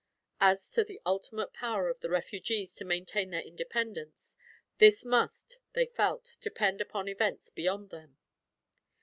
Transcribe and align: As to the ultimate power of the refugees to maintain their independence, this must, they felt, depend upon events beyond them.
As 0.39 0.67
to 0.71 0.83
the 0.83 0.99
ultimate 1.05 1.53
power 1.53 1.87
of 1.87 1.99
the 1.99 2.09
refugees 2.09 2.73
to 2.73 2.83
maintain 2.85 3.29
their 3.29 3.43
independence, 3.43 4.35
this 4.79 5.05
must, 5.05 5.59
they 5.73 5.85
felt, 5.85 6.37
depend 6.41 6.81
upon 6.81 7.07
events 7.07 7.51
beyond 7.51 7.91
them. 7.91 8.17